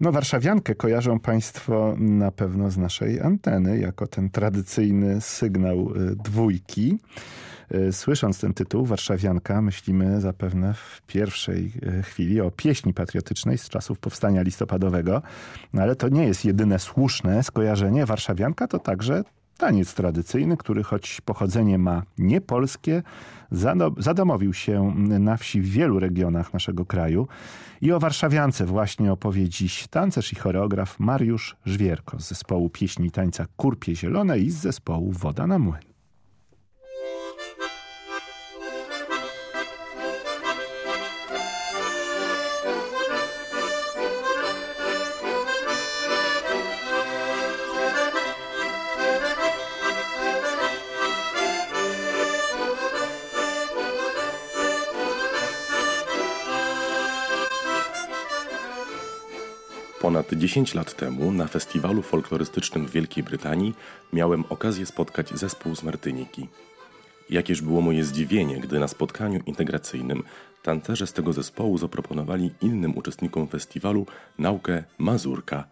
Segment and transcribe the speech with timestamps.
[0.00, 6.98] No, warszawiankę kojarzą Państwo na pewno z naszej anteny, jako ten tradycyjny sygnał y, dwójki.
[7.74, 13.68] Y, słysząc ten tytuł, Warszawianka, myślimy zapewne w pierwszej y, chwili o pieśni patriotycznej z
[13.68, 15.22] czasów powstania listopadowego,
[15.72, 18.06] no ale to nie jest jedyne słuszne skojarzenie.
[18.06, 19.24] Warszawianka to także
[19.62, 23.02] taniec tradycyjny, który choć pochodzenie ma niepolskie,
[23.98, 27.28] zadomowił się na wsi w wielu regionach naszego kraju.
[27.80, 33.10] I o Warszawiance właśnie opowie dziś tancerz i choreograf Mariusz Żwierko z zespołu pieśni i
[33.10, 35.91] tańca Kurpie Zielone i z zespołu Woda na Młyn.
[60.02, 63.74] Ponad 10 lat temu na festiwalu folklorystycznym w Wielkiej Brytanii
[64.12, 66.48] miałem okazję spotkać zespół z Martyniki.
[67.30, 70.22] Jakież było moje zdziwienie, gdy na spotkaniu integracyjnym
[70.62, 74.06] tancerze z tego zespołu zaproponowali innym uczestnikom festiwalu
[74.38, 75.64] naukę mazurka,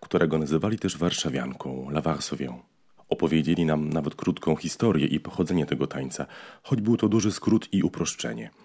[0.00, 2.62] którego nazywali też warszawianką, la Varsowią.
[3.08, 6.26] Opowiedzieli nam nawet krótką historię i pochodzenie tego tańca,
[6.62, 8.50] choć był to duży skrót i uproszczenie–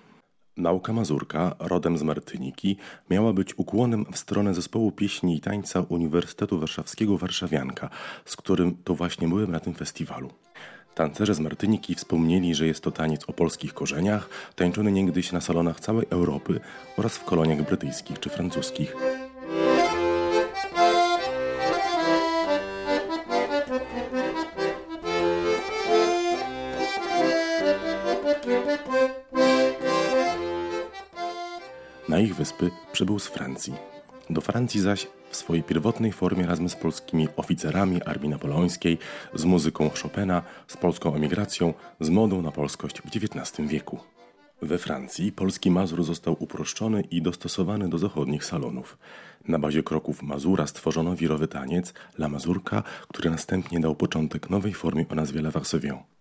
[0.58, 2.78] Nauka Mazurka, rodem z Martyniki,
[3.10, 7.90] miała być ukłonem w stronę zespołu pieśni i tańca Uniwersytetu Warszawskiego Warszawianka,
[8.26, 10.30] z którym to właśnie byłem na tym festiwalu.
[10.96, 15.80] Tancerze z Martyniki wspomnieli, że jest to taniec o polskich korzeniach, tańczony niegdyś na salonach
[15.80, 16.60] całej Europy
[16.98, 18.96] oraz w koloniach brytyjskich czy francuskich.
[32.18, 33.74] Na ich wyspy przybył z Francji.
[34.30, 38.98] Do Francji zaś w swojej pierwotnej formie razem z polskimi oficerami armii napoleońskiej,
[39.34, 44.00] z muzyką Chopina, z polską emigracją, z modą na polskość w XIX wieku.
[44.62, 48.98] We Francji polski mazur został uproszczony i dostosowany do zachodnich salonów.
[49.48, 55.06] Na bazie kroków mazura stworzono wirowy taniec La Mazurka, który następnie dał początek nowej formie
[55.10, 56.17] o nazwie La Varsovien.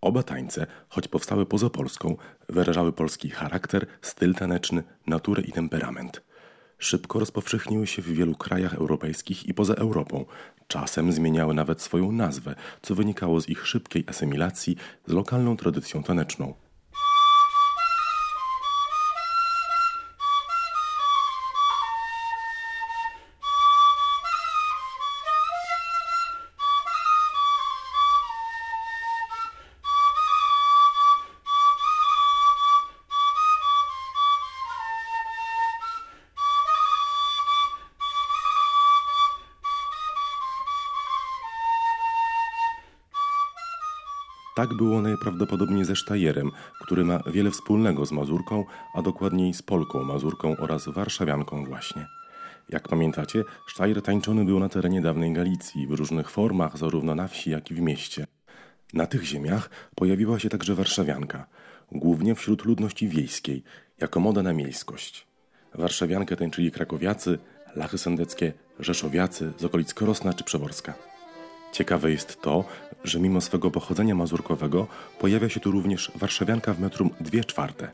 [0.00, 2.16] Oba tańce, choć powstały poza Polską,
[2.48, 6.22] wyrażały polski charakter, styl taneczny, naturę i temperament.
[6.78, 10.24] Szybko rozpowszechniły się w wielu krajach europejskich i poza Europą.
[10.68, 14.76] Czasem zmieniały nawet swoją nazwę, co wynikało z ich szybkiej asymilacji
[15.06, 16.54] z lokalną tradycją taneczną.
[44.58, 48.64] Tak było najprawdopodobniej ze Sztajerem, który ma wiele wspólnego z Mazurką,
[48.94, 52.06] a dokładniej z Polką Mazurką oraz Warszawianką właśnie.
[52.68, 57.50] Jak pamiętacie, Sztajer tańczony był na terenie dawnej Galicji w różnych formach, zarówno na wsi,
[57.50, 58.26] jak i w mieście.
[58.92, 61.46] Na tych ziemiach pojawiła się także warszawianka,
[61.92, 63.62] głównie wśród ludności wiejskiej,
[63.98, 65.26] jako moda na miejskość.
[65.74, 67.38] Warszawiankę tańczyli krakowiacy,
[67.76, 71.07] lachy sendeckie, rzeszowiacy z okolic Krosna czy Przeworska.
[71.72, 72.64] Ciekawe jest to,
[73.04, 74.86] że mimo swego pochodzenia mazurkowego
[75.20, 77.88] pojawia się tu również warszawianka w metrum 2 czwarte.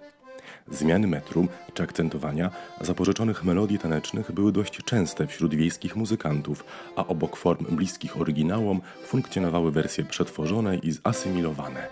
[0.71, 6.65] Zmiany metrum czy akcentowania zapożyczonych melodii tanecznych były dość częste wśród wiejskich muzykantów,
[6.97, 11.89] a obok form bliskich oryginałom funkcjonowały wersje przetworzone i zasymilowane.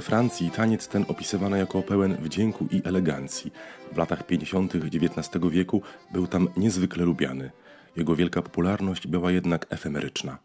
[0.00, 3.52] We Francji taniec ten opisywano jako pełen wdzięku i elegancji.
[3.92, 4.74] W latach 50.
[4.74, 7.50] XIX wieku był tam niezwykle lubiany.
[7.96, 10.38] Jego wielka popularność była jednak efemeryczna.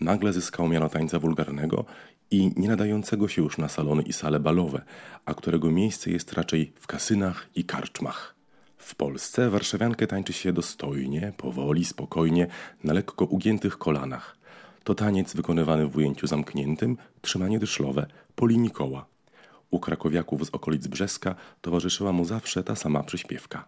[0.00, 1.84] Nagle zyskał miano tańca wulgarnego
[2.30, 4.82] i nie nadającego się już na salony i sale balowe,
[5.24, 8.34] a którego miejsce jest raczej w kasynach i karczmach.
[8.76, 12.46] W Polsce warszawiankę tańczy się dostojnie, powoli, spokojnie,
[12.84, 14.35] na lekko ugiętych kolanach.
[14.86, 19.06] To taniec wykonywany w ujęciu zamkniętym, trzymanie dyszlowe, po linii koła.
[19.70, 23.64] U krakowiaków z okolic Brzeska towarzyszyła mu zawsze ta sama przyśpiewka.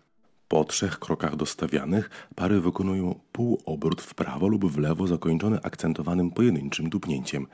[0.49, 6.89] Po trzech krokach dostawianych pary wykonują półobrót w prawo lub w lewo zakończony akcentowanym pojedynczym
[6.89, 7.47] dupnięciem.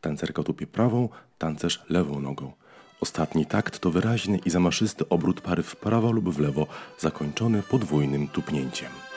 [0.00, 2.52] Tancerka tupie prawą, tancerz lewą nogą.
[3.00, 6.66] Ostatni takt to wyraźny i zamaszysty obrót pary w prawo lub w lewo,
[6.98, 9.07] zakończony podwójnym tupnięciem.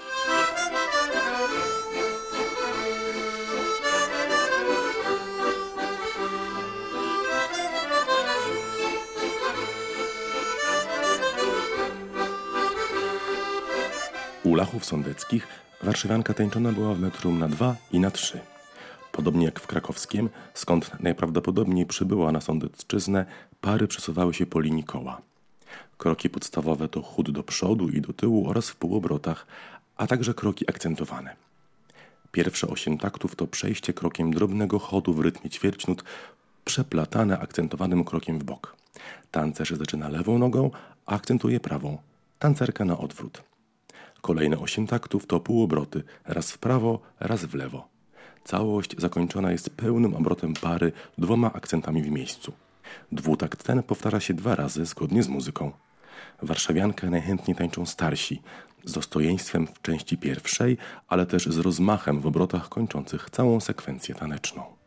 [14.52, 15.48] U Lachów Sądeckich
[15.84, 18.40] warszawianka tańczona była w metrum na dwa i na trzy.
[19.12, 23.26] Podobnie jak w krakowskim, skąd najprawdopodobniej przybyła na Sądecczyznę,
[23.62, 25.22] pary przesuwały się po linii koła.
[25.98, 29.48] Kroki podstawowe to chód do przodu i do tyłu oraz w półobrotach,
[29.98, 31.36] a także kroki akcentowane.
[32.32, 36.04] Pierwsze osiem taktów to przejście krokiem drobnego chodu w rytmie ćwierćnut,
[36.66, 38.76] przeplatane akcentowanym krokiem w bok.
[39.32, 40.72] Tancerz zaczyna lewą nogą,
[41.06, 41.98] a akcentuje prawą.
[42.40, 43.51] Tancerka na odwrót.
[44.22, 47.88] Kolejne osiem taktów to półobroty, raz w prawo, raz w lewo.
[48.44, 52.54] Całość zakończona jest pełnym obrotem pary dwoma akcentami w miejscu.
[53.12, 55.72] Dwutakt ten powtarza się dwa razy zgodnie z muzyką.
[56.42, 58.42] Warszawiankę najchętniej tańczą starsi,
[58.86, 60.78] z dostojeństwem w części pierwszej,
[61.08, 64.81] ale też z rozmachem w obrotach kończących całą sekwencję taneczną.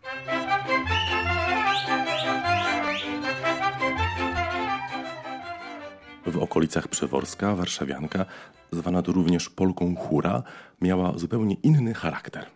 [6.27, 8.27] W okolicach Przeworska warszawianka,
[8.73, 10.43] zwana tu również Polką Hura,
[10.81, 12.47] miała zupełnie inny charakter.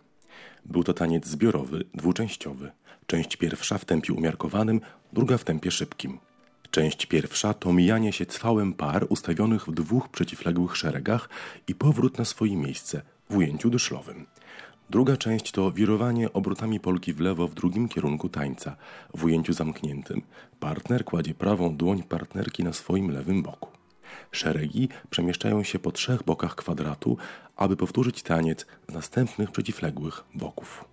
[0.65, 2.71] Był to taniec zbiorowy, dwuczęściowy.
[3.07, 4.81] Część pierwsza w tempie umiarkowanym,
[5.13, 6.19] druga w tempie szybkim.
[6.71, 11.29] Część pierwsza to mijanie się cwałem par ustawionych w dwóch przeciwległych szeregach
[11.67, 14.25] i powrót na swoje miejsce w ujęciu dyszlowym.
[14.89, 18.75] Druga część to wirowanie obrotami Polki w lewo w drugim kierunku tańca,
[19.17, 20.21] w ujęciu zamkniętym.
[20.59, 23.69] Partner kładzie prawą dłoń partnerki na swoim lewym boku.
[24.31, 27.17] Szeregi przemieszczają się po trzech bokach kwadratu,
[27.55, 30.85] aby powtórzyć taniec z następnych przeciwległych boków.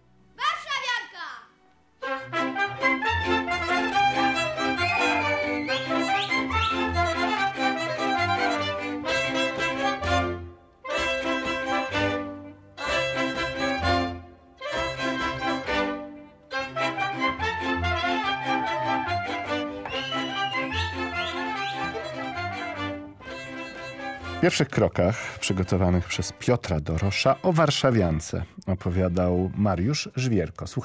[24.37, 30.67] W pierwszych krokach przygotowanych przez Piotra Dorosza o warszawiance opowiadał Mariusz Żwierko.